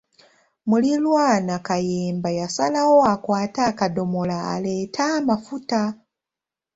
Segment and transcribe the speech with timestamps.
[0.69, 5.79] Muliraanwa Kayemba yasalawo akwate akadomola aleete amafuta